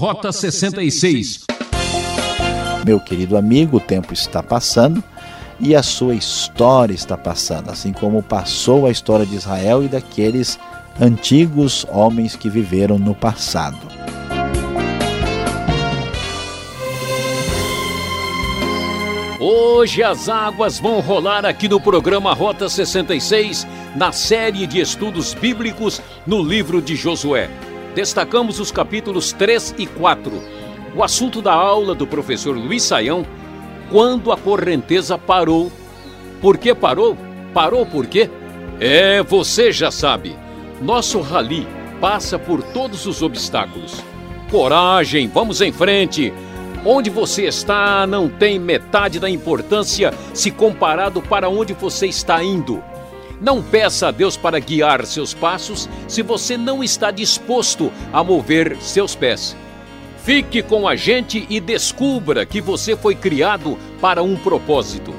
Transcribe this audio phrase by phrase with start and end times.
[0.00, 1.44] Rota 66.
[2.86, 5.04] Meu querido amigo, o tempo está passando
[5.60, 10.58] e a sua história está passando, assim como passou a história de Israel e daqueles
[10.98, 13.76] antigos homens que viveram no passado.
[19.38, 26.00] Hoje as águas vão rolar aqui no programa Rota 66, na série de estudos bíblicos
[26.26, 27.50] no livro de Josué.
[27.94, 30.32] Destacamos os capítulos 3 e 4.
[30.94, 33.26] O assunto da aula do professor Luiz Saião,
[33.90, 35.70] quando a correnteza parou.
[36.40, 37.16] Por que parou?
[37.52, 38.30] Parou por quê?
[38.78, 40.36] É, você já sabe.
[40.80, 41.66] Nosso rally
[42.00, 44.02] passa por todos os obstáculos.
[44.50, 46.32] Coragem, vamos em frente.
[46.84, 52.82] Onde você está não tem metade da importância se comparado para onde você está indo.
[53.40, 58.76] Não peça a Deus para guiar seus passos se você não está disposto a mover
[58.80, 59.56] seus pés.
[60.22, 65.14] Fique com a gente e descubra que você foi criado para um propósito.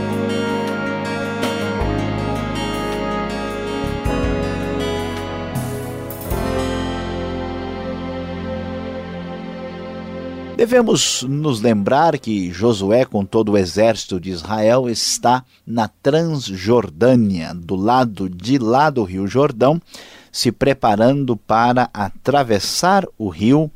[10.61, 17.75] Devemos nos lembrar que Josué, com todo o exército de Israel, está na Transjordânia, do
[17.75, 19.81] lado de lá do Rio Jordão,
[20.31, 23.71] se preparando para atravessar o rio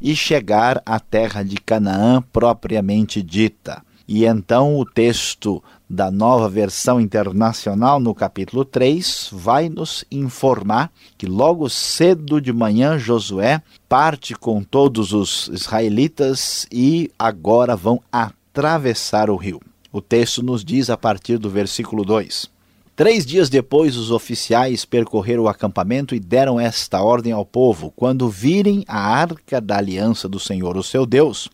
[0.00, 3.82] e chegar à terra de Canaã propriamente dita.
[4.14, 11.24] E então o texto da nova versão internacional, no capítulo 3, vai nos informar que
[11.24, 19.36] logo cedo de manhã Josué parte com todos os israelitas e agora vão atravessar o
[19.36, 19.62] rio.
[19.90, 22.50] O texto nos diz a partir do versículo 2:
[22.94, 28.28] Três dias depois, os oficiais percorreram o acampamento e deram esta ordem ao povo: quando
[28.28, 31.48] virem a arca da aliança do Senhor, o seu Deus,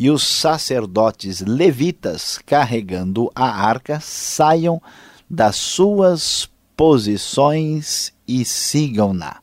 [0.00, 4.80] e os sacerdotes levitas carregando a arca saiam
[5.28, 9.38] das suas posições e sigam-na,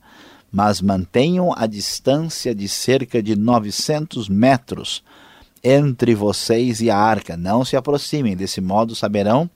[0.50, 5.04] mas mantenham a distância de cerca de 900 metros
[5.62, 7.36] entre vocês e a arca.
[7.36, 9.50] Não se aproximem, desse modo saberão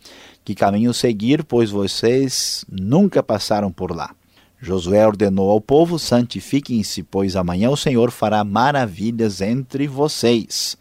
[0.45, 4.15] que caminho seguir, pois vocês nunca passaram por lá.
[4.61, 10.77] Josué ordenou ao povo: santifiquem-se, pois amanhã o Senhor fará maravilhas entre vocês.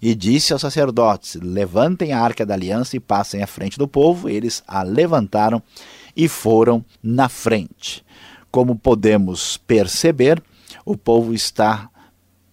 [0.00, 4.28] E disse aos sacerdotes: Levantem a arca da aliança e passem à frente do povo.
[4.28, 5.62] Eles a levantaram
[6.16, 8.04] e foram na frente.
[8.50, 10.42] Como podemos perceber,
[10.84, 11.90] o povo está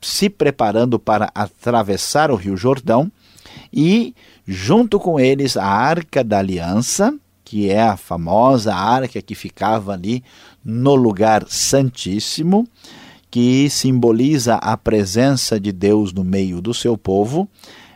[0.01, 3.11] se preparando para atravessar o Rio Jordão
[3.71, 4.13] e,
[4.45, 10.23] junto com eles, a arca da aliança, que é a famosa arca que ficava ali
[10.65, 12.67] no lugar santíssimo,
[13.29, 17.47] que simboliza a presença de Deus no meio do seu povo,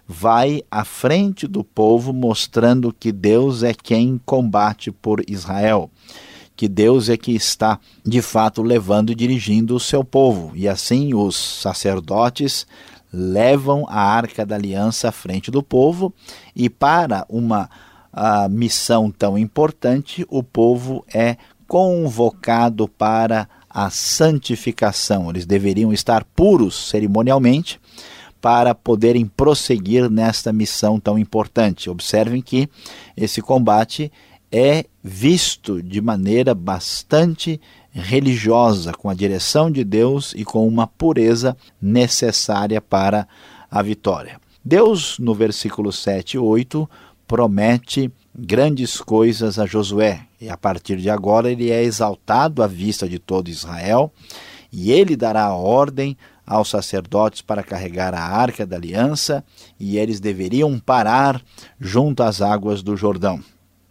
[0.07, 5.89] vai à frente do povo mostrando que Deus é quem combate por Israel,
[6.55, 10.51] que Deus é que está de fato levando e dirigindo o seu povo.
[10.55, 12.67] E assim os sacerdotes
[13.11, 16.13] levam a arca da aliança à frente do povo
[16.55, 17.69] e para uma
[18.11, 21.37] a missão tão importante, o povo é
[21.69, 25.29] convocado para a santificação.
[25.29, 27.79] Eles deveriam estar puros cerimonialmente
[28.41, 31.87] para poderem prosseguir nesta missão tão importante.
[31.87, 32.67] Observem que
[33.15, 34.11] esse combate
[34.51, 41.55] é visto de maneira bastante religiosa, com a direção de Deus e com uma pureza
[41.79, 43.27] necessária para
[43.69, 44.41] a vitória.
[44.65, 46.89] Deus, no versículo 7 e 8,
[47.27, 50.21] promete grandes coisas a Josué.
[50.39, 54.11] E a partir de agora ele é exaltado à vista de todo Israel,
[54.71, 59.43] e ele dará ordem aos sacerdotes para carregar a arca da aliança,
[59.79, 61.41] e eles deveriam parar
[61.79, 63.39] junto às águas do Jordão.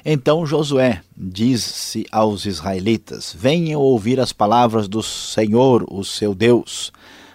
[0.05, 6.93] Então Josué disse aos israelitas: Venham ouvir as palavras do Senhor, o seu Deus.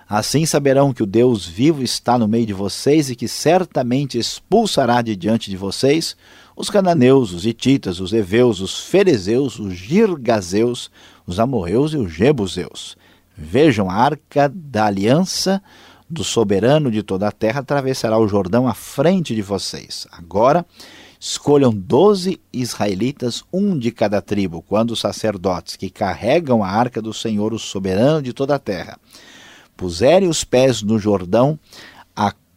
[0.07, 5.01] Assim saberão que o Deus vivo está no meio de vocês e que certamente expulsará
[5.01, 6.15] de diante de vocês
[6.55, 10.91] os cananeus, os hititas, os heveus, os ferezeus, os girgazeus,
[11.25, 12.95] os amorreus e os jebuseus.
[13.35, 15.61] Vejam a arca da aliança
[16.09, 20.05] do soberano de toda a terra atravessará o Jordão à frente de vocês.
[20.11, 20.63] Agora
[21.19, 27.13] escolham doze israelitas, um de cada tribo, quando os sacerdotes que carregam a arca do
[27.13, 28.99] Senhor, o soberano de toda a terra,
[29.75, 31.57] puserem os pés no Jordão,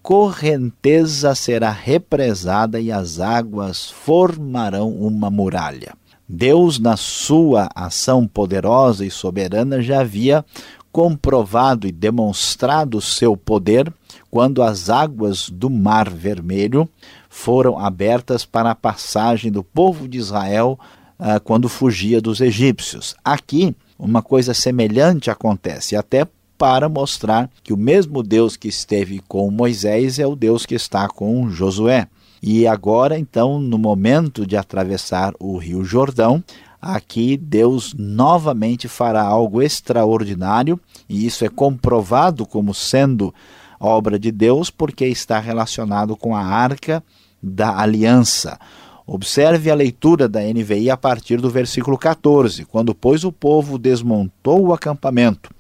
[0.07, 5.95] correnteza será represada e as águas formarão uma muralha.
[6.29, 10.45] Deus, na sua ação poderosa e soberana, já havia
[10.93, 13.93] comprovado e demonstrado seu poder
[14.31, 16.89] quando as águas do Mar Vermelho
[17.29, 20.79] foram abertas para a passagem do povo de Israel
[21.19, 23.17] uh, quando fugia dos egípcios.
[23.25, 29.51] Aqui, uma coisa semelhante acontece, até para mostrar que o mesmo Deus que esteve com
[29.51, 32.09] Moisés é o Deus que está com Josué.
[32.43, 36.43] E agora, então, no momento de atravessar o Rio Jordão,
[36.81, 43.35] aqui Deus novamente fará algo extraordinário, e isso é comprovado como sendo
[43.81, 47.03] obra de Deus, porque está relacionado com a arca
[47.43, 48.59] da aliança.
[49.07, 52.65] Observe a leitura da NVI a partir do versículo 14.
[52.65, 55.51] Quando, pois, o povo desmontou o acampamento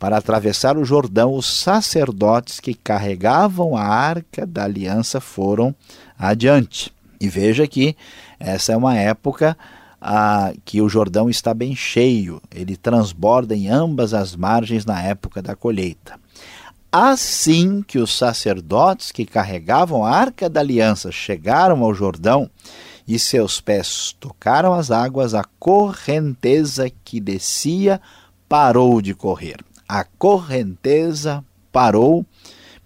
[0.00, 5.74] para atravessar o Jordão, os sacerdotes que carregavam a arca da aliança foram
[6.18, 6.90] adiante.
[7.20, 7.94] E veja que
[8.38, 9.54] essa é uma época
[10.00, 15.42] ah, que o Jordão está bem cheio, ele transborda em ambas as margens na época
[15.42, 16.18] da colheita.
[16.90, 22.48] Assim que os sacerdotes que carregavam a arca da aliança chegaram ao Jordão
[23.06, 28.00] e seus pés tocaram as águas, a correnteza que descia
[28.48, 29.58] parou de correr
[29.90, 32.24] a correnteza parou.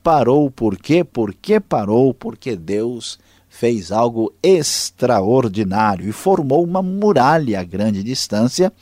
[0.03, 1.05] Parou por quê?
[1.05, 2.15] Por que parou?
[2.15, 8.73] Porque Deus fez algo extraordinário e formou uma muralha a grande distância,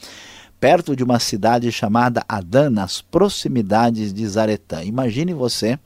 [0.60, 4.84] perto de uma cidade chamada Adã, nas proximidades de Zaretã.
[4.84, 5.76] Imagine você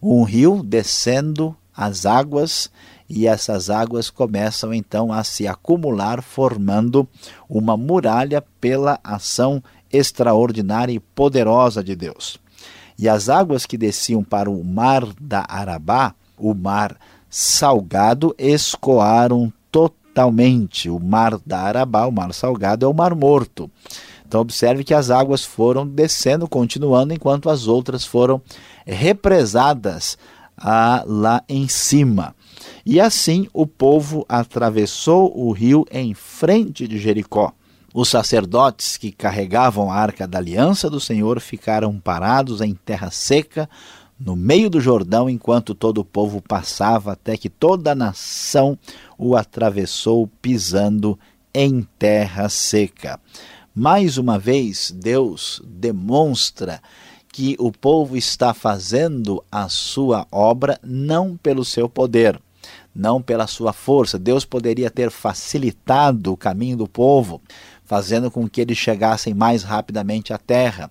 [0.00, 2.70] um rio descendo as águas
[3.08, 7.06] e essas águas começam então a se acumular, formando
[7.46, 9.62] uma muralha pela ação
[9.96, 12.38] extraordinária e poderosa de Deus.
[12.98, 16.96] E as águas que desciam para o mar da Arabá, o mar
[17.28, 20.88] salgado, escoaram totalmente.
[20.88, 23.70] O mar da Arabá, o mar salgado, é o mar morto.
[24.26, 28.40] Então, observe que as águas foram descendo, continuando, enquanto as outras foram
[28.86, 30.16] represadas
[30.56, 32.34] ah, lá em cima.
[32.86, 37.52] E assim o povo atravessou o rio em frente de Jericó.
[37.96, 43.70] Os sacerdotes que carregavam a arca da aliança do Senhor ficaram parados em terra seca,
[44.18, 48.76] no meio do Jordão, enquanto todo o povo passava, até que toda a nação
[49.16, 51.16] o atravessou pisando
[51.54, 53.20] em terra seca.
[53.72, 56.82] Mais uma vez, Deus demonstra
[57.32, 62.40] que o povo está fazendo a sua obra não pelo seu poder,
[62.94, 64.18] não pela sua força.
[64.18, 67.40] Deus poderia ter facilitado o caminho do povo,
[67.84, 70.90] fazendo com que eles chegassem mais rapidamente à terra,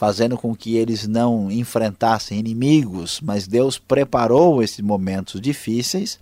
[0.00, 6.18] fazendo com que eles não enfrentassem inimigos, mas Deus preparou esses momentos difíceis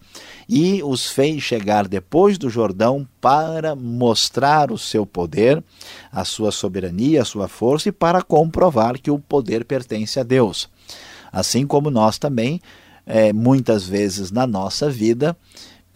[0.49, 5.63] e os fez chegar depois do Jordão para mostrar o seu poder,
[6.11, 10.69] a sua soberania, a sua força e para comprovar que o poder pertence a Deus.
[11.31, 12.61] Assim como nós também,
[13.07, 15.37] é, muitas vezes na nossa vida,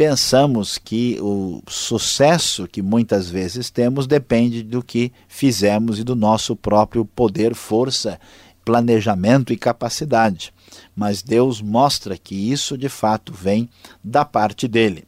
[0.03, 6.57] pensamos que o sucesso que muitas vezes temos depende do que fizemos e do nosso
[6.57, 8.19] próprio poder, força,
[8.65, 10.53] planejamento e capacidade.
[10.97, 13.71] Mas Deus mostra que isso de fato vem
[14.03, 15.05] da parte dele.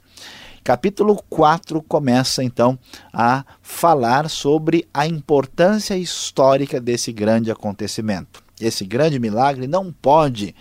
[0.62, 2.78] Capítulo 4 começa então
[3.12, 8.44] a falar sobre a importância histórica desse grande acontecimento.
[8.60, 10.54] Esse grande milagre não pode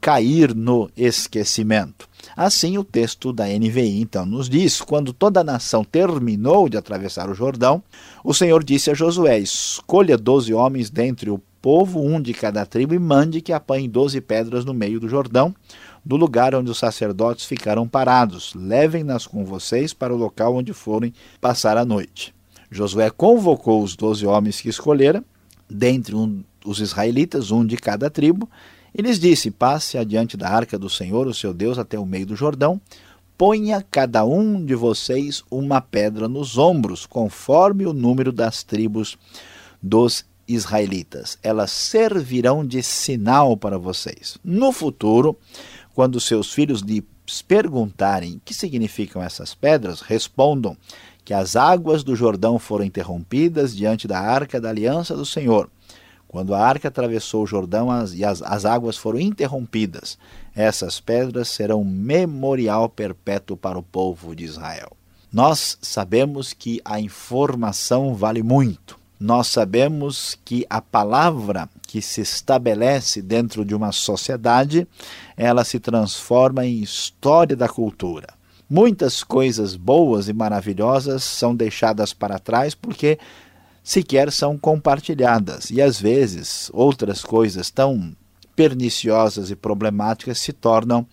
[0.00, 2.08] cair no esquecimento.
[2.36, 7.28] Assim, o texto da NVI então nos diz: quando toda a nação terminou de atravessar
[7.28, 7.82] o Jordão,
[8.24, 12.94] o Senhor disse a Josué: Escolha doze homens dentre o povo, um de cada tribo,
[12.94, 15.54] e mande que apanhe doze pedras no meio do Jordão,
[16.04, 18.54] do lugar onde os sacerdotes ficaram parados.
[18.54, 22.34] Levem-nas com vocês para o local onde forem passar a noite.
[22.70, 25.24] Josué convocou os doze homens que escolhera,
[25.68, 28.48] dentre um, os israelitas, um de cada tribo,
[28.94, 32.26] e lhes disse: Passe adiante da arca do Senhor, o seu Deus, até o meio
[32.26, 32.80] do Jordão.
[33.36, 39.16] Ponha cada um de vocês uma pedra nos ombros, conforme o número das tribos
[39.82, 41.38] dos israelitas.
[41.42, 44.36] Elas servirão de sinal para vocês.
[44.44, 45.38] No futuro,
[45.94, 47.02] quando seus filhos lhes
[47.46, 50.76] perguntarem que significam essas pedras, respondam
[51.24, 55.70] que as águas do Jordão foram interrompidas diante da arca da aliança do Senhor
[56.30, 60.16] quando a arca atravessou o Jordão e as, as águas foram interrompidas,
[60.54, 64.92] essas pedras serão memorial perpétuo para o povo de Israel.
[65.32, 68.96] Nós sabemos que a informação vale muito.
[69.18, 74.86] Nós sabemos que a palavra que se estabelece dentro de uma sociedade,
[75.36, 78.28] ela se transforma em história da cultura.
[78.68, 83.18] Muitas coisas boas e maravilhosas são deixadas para trás porque
[83.82, 85.70] sequer são compartilhadas.
[85.70, 88.14] E às vezes outras coisas tão
[88.54, 91.06] perniciosas e problemáticas se tornam,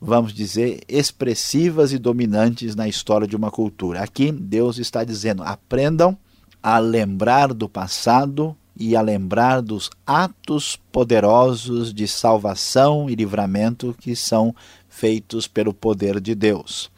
[0.00, 4.02] vamos dizer, expressivas e dominantes na história de uma cultura.
[4.02, 6.16] Aqui Deus está dizendo: aprendam
[6.62, 14.14] a lembrar do passado e a lembrar dos atos poderosos de salvação e livramento que
[14.14, 14.54] são
[14.88, 16.90] feitos pelo poder de Deus.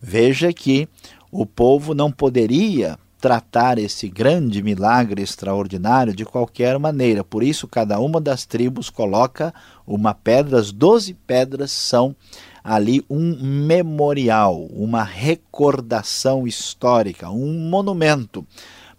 [0.00, 0.88] Veja que
[1.30, 7.22] o povo não poderia tratar esse grande milagre extraordinário de qualquer maneira.
[7.22, 9.54] Por isso, cada uma das tribos coloca
[9.86, 12.16] uma pedra, as doze pedras são
[12.64, 18.44] ali um memorial, uma recordação histórica, um monumento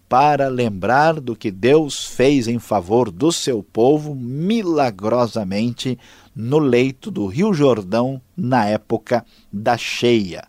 [0.08, 6.00] para lembrar do que Deus fez em favor do seu povo milagrosamente
[6.34, 10.46] no leito do Rio Jordão na época da cheia.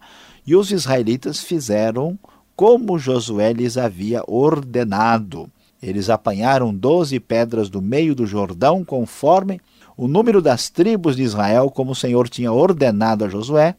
[0.46, 2.16] E os israelitas fizeram
[2.56, 5.48] como Josué lhes havia ordenado.
[5.82, 9.60] Eles apanharam doze pedras do meio do Jordão, conforme
[9.96, 13.74] o número das tribos de Israel, como o Senhor tinha ordenado a Josué,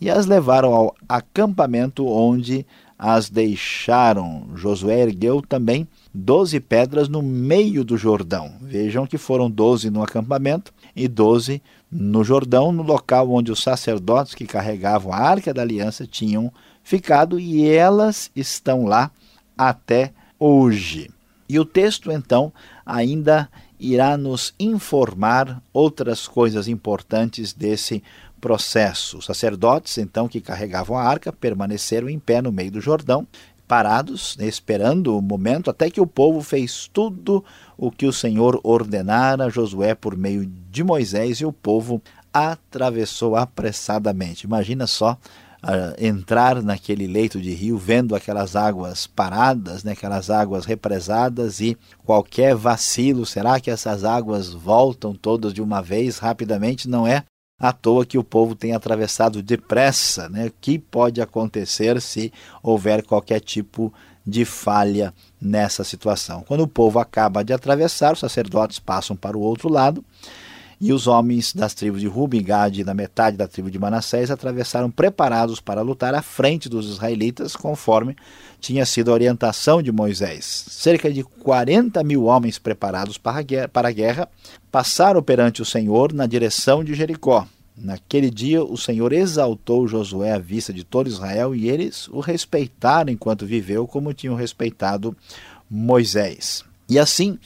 [0.00, 2.66] e as levaram ao acampamento onde
[2.98, 4.46] as deixaram.
[4.54, 8.52] Josué ergueu também doze pedras no meio do Jordão.
[8.60, 11.60] Vejam que foram doze no acampamento e doze
[11.90, 16.52] no Jordão, no local onde os sacerdotes que carregavam a arca da aliança tinham
[16.82, 19.10] ficado e elas estão lá
[19.56, 21.10] até hoje.
[21.48, 22.52] E o texto então
[22.84, 23.48] ainda
[23.78, 28.02] irá nos informar outras coisas importantes desse
[28.40, 29.18] processo.
[29.18, 33.26] Os sacerdotes, então, que carregavam a arca, permaneceram em pé no meio do Jordão,
[33.66, 37.44] parados, esperando o momento, até que o povo fez tudo
[37.76, 43.36] o que o Senhor ordenara a Josué por meio de Moisés e o povo atravessou
[43.36, 44.44] apressadamente.
[44.44, 45.16] Imagina só
[45.98, 52.54] entrar naquele leito de rio, vendo aquelas águas paradas, né, aquelas águas represadas e qualquer
[52.56, 56.88] vacilo, será que essas águas voltam todas de uma vez rapidamente?
[56.88, 57.24] Não é
[57.58, 60.46] à toa que o povo tem atravessado depressa, né?
[60.46, 63.94] O que pode acontecer se houver qualquer tipo
[64.26, 66.42] de falha nessa situação?
[66.42, 70.04] Quando o povo acaba de atravessar, os sacerdotes passam para o outro lado
[70.82, 74.32] e os homens das tribos de Ruben, Gad e da metade da tribo de Manassés
[74.32, 78.16] atravessaram preparados para lutar à frente dos israelitas, conforme
[78.60, 80.44] tinha sido a orientação de Moisés.
[80.44, 84.28] Cerca de 40 mil homens preparados para a guerra, para a guerra
[84.72, 87.46] passaram perante o Senhor na direção de Jericó.
[87.76, 93.12] Naquele dia, o Senhor exaltou Josué à vista de todo Israel e eles o respeitaram
[93.12, 95.16] enquanto viveu, como tinham respeitado
[95.70, 96.64] Moisés.
[96.88, 97.38] E assim,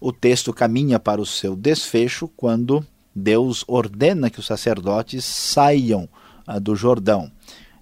[0.00, 6.08] o texto caminha para o seu desfecho quando Deus ordena que os sacerdotes saiam
[6.46, 7.30] ah, do Jordão.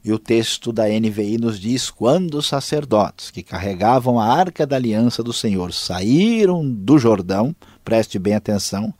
[0.04, 4.76] E o texto da NVI nos diz: quando os sacerdotes que carregavam a arca da
[4.76, 8.92] aliança do Senhor saíram do Jordão, preste bem atenção,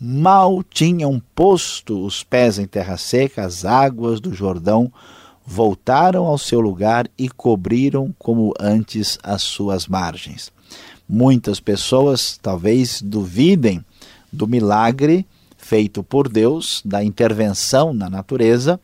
[0.00, 4.92] mal tinham posto os pés em terra seca, as águas do Jordão
[5.46, 10.53] voltaram ao seu lugar e cobriram como antes as suas margens.
[11.08, 13.84] Muitas pessoas talvez duvidem
[14.32, 18.78] do milagre feito por Deus, da intervenção na natureza,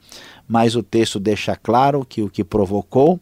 [0.48, 3.20] mas o texto deixa claro que o que provocou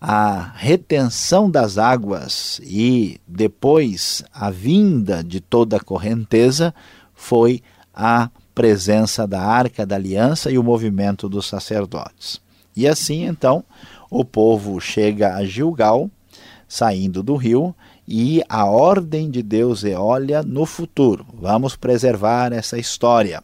[0.00, 6.74] a retenção das águas e depois a vinda de toda a correnteza
[7.14, 7.62] foi
[7.94, 12.40] a presença da arca da aliança e o movimento dos sacerdotes.
[12.74, 13.64] E assim então
[14.10, 16.10] o povo chega a Gilgal,
[16.68, 17.74] saindo do rio,
[18.06, 23.42] e a ordem de Deus é: olha no futuro, vamos preservar essa história.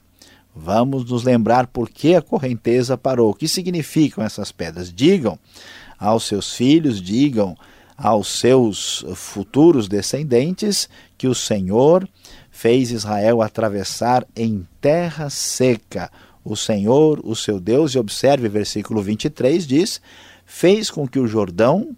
[0.55, 3.31] Vamos nos lembrar por que a correnteza parou.
[3.31, 4.93] O que significam essas pedras?
[4.93, 5.39] Digam
[5.99, 7.57] aos seus filhos, digam
[7.97, 12.07] aos seus futuros descendentes que o Senhor
[12.51, 16.11] fez Israel atravessar em terra seca.
[16.45, 20.03] O Senhor, o seu Deus, e observe versículo 23 diz:
[20.45, 21.97] fez com que o Jordão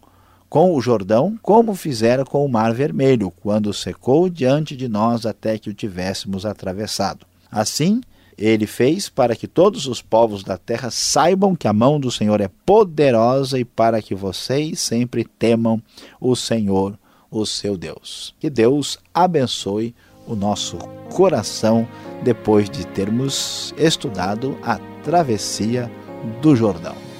[0.54, 5.58] com o Jordão, como fizera com o Mar Vermelho, quando secou diante de nós até
[5.58, 7.26] que o tivéssemos atravessado.
[7.50, 8.00] Assim,
[8.38, 12.40] ele fez para que todos os povos da terra saibam que a mão do Senhor
[12.40, 15.82] é poderosa e para que vocês sempre temam
[16.20, 16.96] o Senhor,
[17.32, 18.32] o seu Deus.
[18.38, 19.92] Que Deus abençoe
[20.24, 20.78] o nosso
[21.12, 21.84] coração
[22.22, 25.90] depois de termos estudado a travessia
[26.40, 27.13] do Jordão.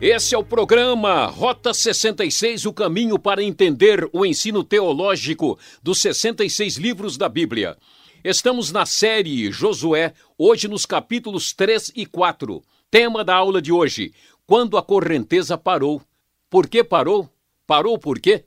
[0.00, 6.78] Esse é o programa Rota 66, o caminho para entender o ensino teológico dos 66
[6.78, 7.76] livros da Bíblia.
[8.24, 12.62] Estamos na série Josué, hoje nos capítulos 3 e 4.
[12.90, 14.14] Tema da aula de hoje:
[14.46, 16.00] Quando a correnteza parou.
[16.48, 17.28] Por que parou?
[17.66, 18.46] Parou por quê?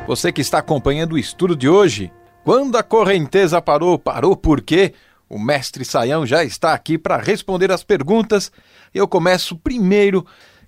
[0.06, 2.12] Você que está acompanhando o estudo de hoje,
[2.44, 4.92] quando a correnteza parou, parou por quê?
[5.30, 8.52] O mestre Saião já está aqui para responder as perguntas.
[8.92, 10.26] Eu começo primeiro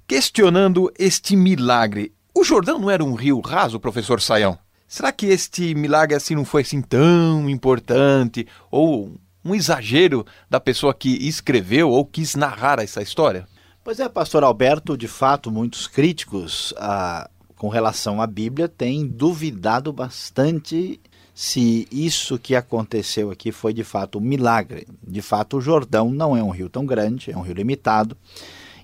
[0.09, 2.15] questionando este milagre.
[2.35, 4.59] O Jordão não era um rio raso, professor Saião?
[4.89, 10.95] Será que este milagre assim não foi assim tão importante ou um exagero da pessoa
[10.95, 13.47] que escreveu ou quis narrar essa história?
[13.85, 19.93] Pois é, pastor Alberto, de fato, muitos críticos ah, com relação à Bíblia têm duvidado
[19.93, 21.01] bastante
[21.35, 24.87] se isso que aconteceu aqui foi de fato um milagre.
[25.07, 28.17] De fato, o Jordão não é um rio tão grande, é um rio limitado.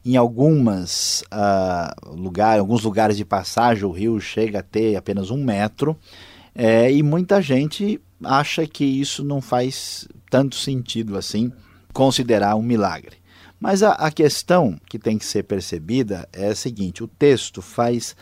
[0.04, 5.42] Em algumas uh, lugar, alguns lugares de passagem, o rio chega a ter apenas um
[5.42, 5.96] metro,
[6.54, 11.50] é, e muita gente acha que isso não faz tanto sentido assim,
[11.92, 13.16] considerar um milagre.
[13.58, 18.14] Mas a, a questão que tem que ser percebida é a seguinte: o texto faz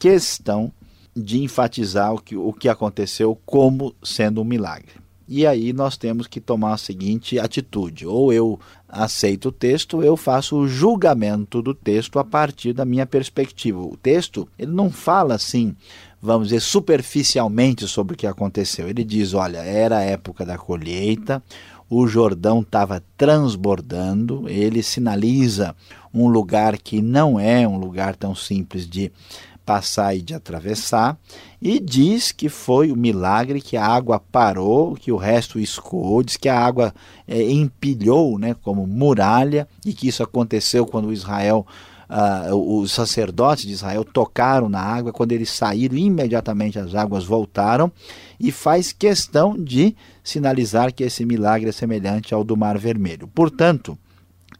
[0.00, 0.72] questão
[1.14, 4.94] de enfatizar o que, o que aconteceu como sendo um milagre.
[5.28, 10.16] E aí nós temos que tomar a seguinte atitude: ou eu aceito o texto, eu
[10.16, 13.78] faço o julgamento do texto a partir da minha perspectiva.
[13.78, 15.76] O texto, ele não fala assim,
[16.20, 18.88] vamos dizer, superficialmente sobre o que aconteceu.
[18.88, 21.40] Ele diz: olha, era a época da colheita,
[21.88, 25.76] o Jordão estava transbordando, ele sinaliza
[26.12, 29.12] um lugar que não é um lugar tão simples de
[29.64, 31.18] passar e de atravessar,
[31.60, 36.36] e diz que foi o milagre que a água parou, que o resto escoou, diz
[36.36, 36.94] que a água
[37.26, 41.66] é, empilhou né, como muralha, e que isso aconteceu quando Israel,
[42.08, 47.92] uh, os sacerdotes de Israel tocaram na água, quando eles saíram, imediatamente as águas voltaram,
[48.38, 49.94] e faz questão de
[50.24, 53.28] sinalizar que esse milagre é semelhante ao do Mar Vermelho.
[53.28, 53.98] Portanto,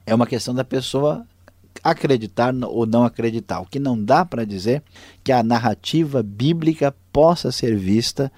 [0.06, 1.26] é uma questão da pessoa
[1.82, 3.60] acreditar ou não acreditar.
[3.60, 4.82] O que não dá para dizer
[5.22, 8.30] que a narrativa bíblica possa ser vista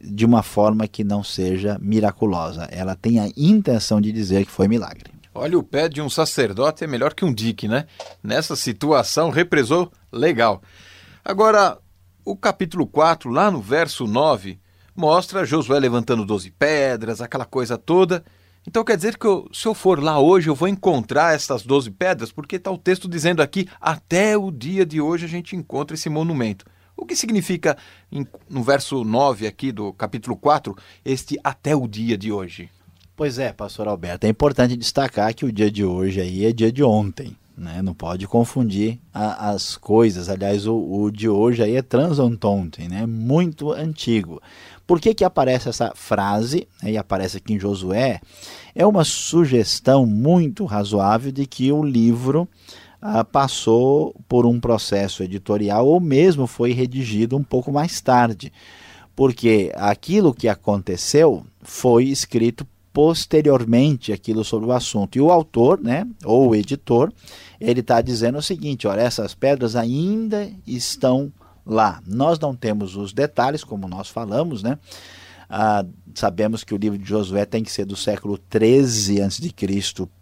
[0.00, 2.68] de uma forma que não seja miraculosa.
[2.70, 5.12] Ela tem a intenção de dizer que foi milagre.
[5.34, 7.86] Olha, o pé de um sacerdote é melhor que um dique, né?
[8.22, 10.60] Nessa situação, represou legal.
[11.24, 11.78] Agora,
[12.24, 14.58] o capítulo 4, lá no verso 9,
[14.94, 18.22] mostra Josué levantando 12 pedras, aquela coisa toda.
[18.66, 21.90] Então quer dizer que eu, se eu for lá hoje, eu vou encontrar essas 12
[21.90, 25.94] pedras, porque está o texto dizendo aqui, até o dia de hoje a gente encontra
[25.94, 26.64] esse monumento.
[26.96, 27.76] O que significa,
[28.48, 32.70] no verso 9 aqui do capítulo 4, este até o dia de hoje?
[33.16, 36.70] Pois é, pastor Alberto, é importante destacar que o dia de hoje aí é dia
[36.70, 37.36] de ontem.
[37.56, 37.82] Né?
[37.82, 40.28] Não pode confundir a, as coisas.
[40.28, 43.04] Aliás, o, o, de hoje aí é transontontem, né?
[43.06, 44.40] muito antigo.
[44.92, 48.20] Por que, que aparece essa frase, né, e aparece aqui em Josué?
[48.74, 52.46] É uma sugestão muito razoável de que o livro
[53.00, 58.52] ah, passou por um processo editorial ou mesmo foi redigido um pouco mais tarde.
[59.16, 65.16] Porque aquilo que aconteceu foi escrito posteriormente aquilo sobre o assunto.
[65.16, 67.10] E o autor, né, ou o editor,
[67.58, 71.32] ele está dizendo o seguinte: olha, essas pedras ainda estão
[71.64, 72.00] lá.
[72.06, 74.78] Nós não temos os detalhes, como nós falamos, né?
[75.48, 79.52] Ah, sabemos que o livro de Josué tem que ser do século 13 a.C.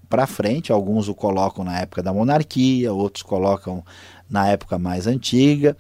[0.09, 0.73] para frente.
[0.73, 3.85] Alguns o colocam na época da monarquia, outros colocam
[4.29, 5.77] na época mais antiga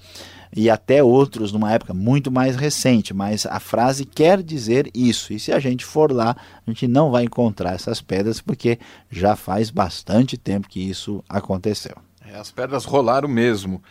[0.55, 5.33] e até outros numa época muito mais recente, mas a frase quer dizer isso.
[5.33, 8.79] E se a gente for lá, a gente não vai encontrar essas pedras porque
[9.11, 11.97] já faz bastante tempo que isso aconteceu.
[12.33, 13.83] É, as pedras rolaram mesmo.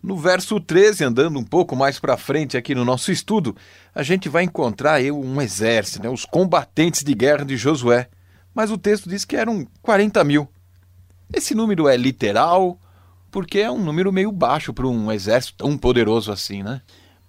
[0.00, 3.56] No verso 13, andando um pouco mais para frente aqui no nosso estudo,
[3.92, 8.08] a gente vai encontrar eu um exército, né, os combatentes de guerra de Josué.
[8.54, 10.48] Mas o texto diz que eram 40 mil.
[11.32, 12.78] Esse número é literal?
[13.32, 16.80] Porque é um número meio baixo para um exército tão poderoso assim, né?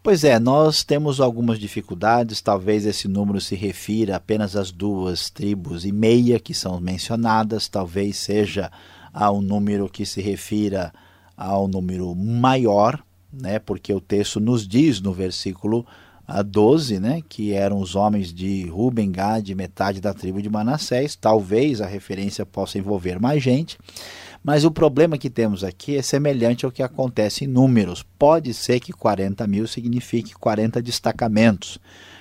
[0.04, 2.42] Pois é, nós temos algumas dificuldades.
[2.42, 7.68] Talvez esse número se refira apenas às duas tribos e meia que são mencionadas.
[7.68, 8.72] Talvez seja
[9.14, 10.94] a um número que se refira
[11.36, 13.60] ao número maior, né?
[13.60, 15.86] Porque o texto nos diz no versículo
[16.30, 21.16] a 12, né, que eram os homens de Ruben, Gad, metade da tribo de Manassés.
[21.16, 23.80] Talvez a referência possa envolver mais gente,
[24.44, 28.06] mas o problema que temos aqui é semelhante ao que acontece em números.
[28.18, 31.80] Pode ser que 40 mil signifique 40 destacamentos,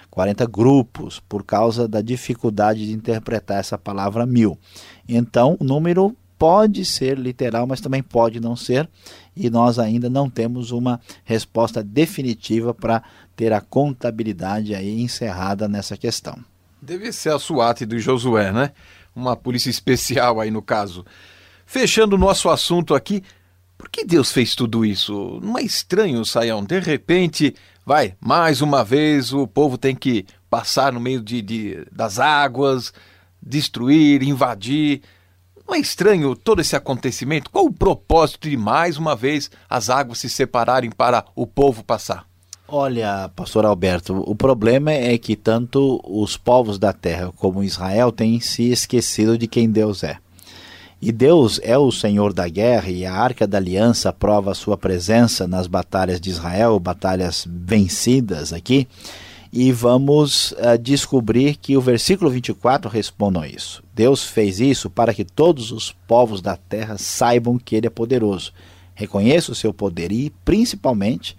[0.09, 4.59] 40 grupos, por causa da dificuldade de interpretar essa palavra mil.
[5.07, 8.89] Então, o número pode ser literal, mas também pode não ser,
[9.37, 13.03] e nós ainda não temos uma resposta definitiva para
[13.35, 16.39] ter a contabilidade aí encerrada nessa questão.
[16.81, 18.71] Deve ser a SWAT do Josué, né?
[19.15, 21.05] Uma polícia especial aí no caso.
[21.67, 23.23] Fechando o nosso assunto aqui,
[23.77, 25.41] por que Deus fez tudo isso?
[25.43, 26.65] Não é estranho, Saião?
[26.65, 31.87] De repente, vai, mais uma vez o povo tem que passar no meio de, de
[31.93, 32.93] das águas,
[33.43, 35.03] destruir, invadir.
[35.69, 37.51] Não é estranho todo esse acontecimento?
[37.51, 42.27] Qual o propósito de mais uma vez as águas se separarem para o povo passar?
[42.67, 48.41] Olha, pastor Alberto, o problema é que tanto os povos da terra como Israel têm
[48.41, 50.17] se esquecido de quem Deus é.
[51.03, 54.77] E Deus é o Senhor da guerra e a arca da aliança prova a sua
[54.79, 58.89] presença nas batalhas de Israel, batalhas vencidas aqui
[59.53, 63.83] e vamos uh, descobrir que o versículo 24 responde a isso.
[63.95, 68.53] Deus fez isso para que todos os povos da terra saibam que Ele é poderoso,
[68.95, 71.37] reconheça o seu poder e, principalmente,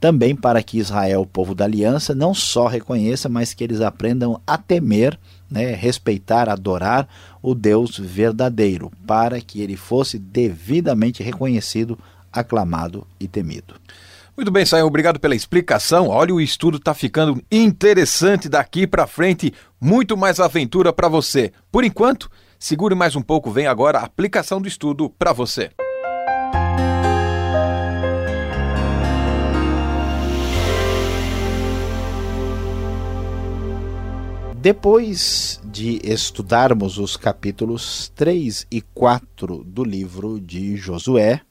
[0.00, 4.40] também para que Israel, o povo da aliança, não só reconheça, mas que eles aprendam
[4.46, 5.18] a temer,
[5.50, 7.06] né, respeitar, adorar
[7.42, 11.98] o Deus verdadeiro, para que ele fosse devidamente reconhecido,
[12.32, 13.74] aclamado e temido.
[14.40, 16.08] Muito bem, Sayão, obrigado pela explicação.
[16.08, 21.52] Olha, o estudo está ficando interessante daqui para frente, muito mais aventura para você.
[21.70, 25.70] Por enquanto, segure mais um pouco, vem agora a aplicação do estudo para você.
[34.56, 41.42] Depois de estudarmos os capítulos 3 e 4 do livro de Josué,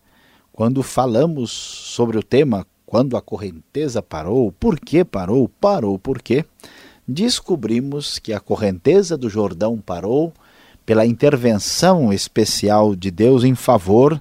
[0.59, 6.43] quando falamos sobre o tema quando a correnteza parou, por que parou, parou por quê,
[7.07, 10.33] descobrimos que a correnteza do Jordão parou
[10.87, 14.19] pela intervenção especial de Deus em favor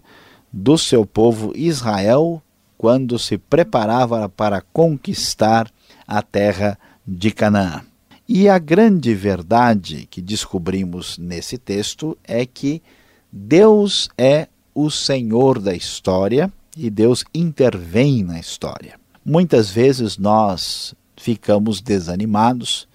[0.52, 2.42] do seu povo Israel
[2.76, 5.70] quando se preparava para conquistar
[6.06, 7.80] a terra de Canaã.
[8.28, 12.82] E a grande verdade que descobrimos nesse texto é que
[13.32, 18.94] Deus é o Senhor da história e Deus intervém na história.
[19.24, 22.86] Muitas vezes nós ficamos desanimados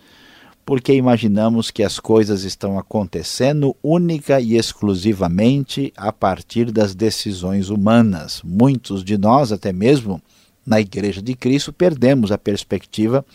[0.66, 8.42] porque imaginamos que as coisas estão acontecendo única e exclusivamente a partir das decisões humanas.
[8.46, 10.22] Muitos de nós, até mesmo
[10.66, 13.26] na Igreja de Cristo, perdemos a perspectiva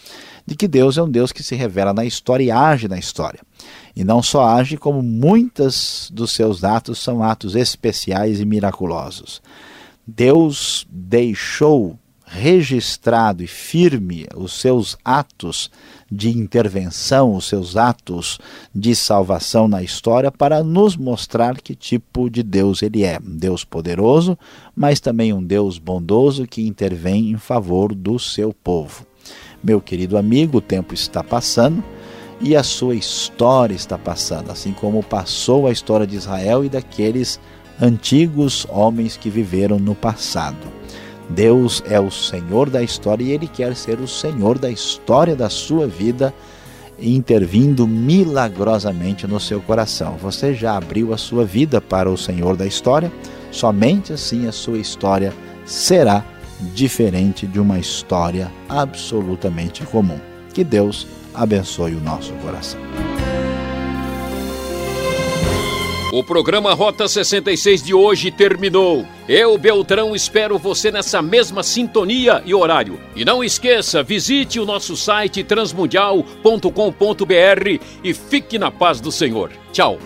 [0.46, 3.40] de que Deus é um Deus que se revela na história e age na história.
[3.94, 9.42] E não só age, como muitos dos seus atos são atos especiais e miraculosos.
[10.10, 15.70] Deus deixou registrado e firme os seus atos
[16.10, 18.38] de intervenção, os seus atos
[18.74, 23.18] de salvação na história para nos mostrar que tipo de Deus ele é.
[23.22, 24.38] Um Deus poderoso,
[24.74, 29.06] mas também um Deus bondoso que intervém em favor do seu povo.
[29.62, 31.84] Meu querido amigo, o tempo está passando
[32.40, 37.38] e a sua história está passando, assim como passou a história de Israel e daqueles
[37.80, 40.78] antigos homens que viveram no passado.
[41.28, 45.50] Deus é o Senhor da história e Ele quer ser o Senhor da história da
[45.50, 46.32] sua vida,
[46.98, 50.16] intervindo milagrosamente no seu coração.
[50.20, 53.12] Você já abriu a sua vida para o Senhor da história?
[53.50, 55.32] Somente assim a sua história
[55.64, 56.24] será
[56.74, 60.18] diferente de uma história absolutamente comum.
[60.52, 63.07] Que Deus abençoe o nosso coração.
[66.10, 69.04] O programa Rota 66 de hoje terminou.
[69.28, 72.98] Eu, Beltrão, espero você nessa mesma sintonia e horário.
[73.14, 79.52] E não esqueça, visite o nosso site transmundial.com.br e fique na paz do Senhor.
[79.70, 79.98] Tchau.